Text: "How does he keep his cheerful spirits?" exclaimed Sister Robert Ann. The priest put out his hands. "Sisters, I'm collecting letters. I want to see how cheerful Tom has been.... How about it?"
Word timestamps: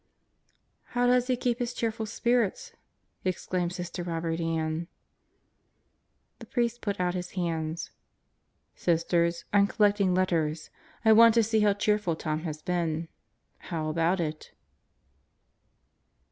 "How 0.97 1.05
does 1.05 1.27
he 1.27 1.37
keep 1.37 1.59
his 1.59 1.75
cheerful 1.75 2.07
spirits?" 2.07 2.73
exclaimed 3.23 3.71
Sister 3.73 4.01
Robert 4.01 4.39
Ann. 4.39 4.87
The 6.39 6.47
priest 6.47 6.81
put 6.81 6.99
out 6.99 7.13
his 7.13 7.33
hands. 7.33 7.91
"Sisters, 8.73 9.45
I'm 9.53 9.67
collecting 9.67 10.15
letters. 10.15 10.71
I 11.05 11.13
want 11.13 11.35
to 11.35 11.43
see 11.43 11.59
how 11.59 11.73
cheerful 11.73 12.15
Tom 12.15 12.39
has 12.39 12.63
been.... 12.63 13.09
How 13.59 13.89
about 13.89 14.19
it?" 14.19 14.53